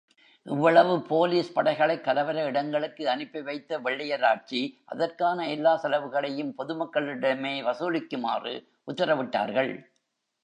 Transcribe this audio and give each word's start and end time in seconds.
இவ்வளவு 0.45 1.01
போலீஸ் 1.01 1.53
படைகளைக் 1.53 2.03
கலவர 2.03 2.43
இடங்களுக்கு 2.43 3.09
அனுப்பி 3.09 3.41
வைத்த 3.41 3.79
வெள்ளையராட்சி, 3.79 4.61
அதற்கான 4.85 5.49
எல்லா 5.49 5.79
செலவுகளையும் 5.83 6.53
பொதுமக்களிடமே 6.57 7.53
வசூலிக்குமாறு 7.61 8.55
உத்தரவிட்டார்கள். 8.87 9.71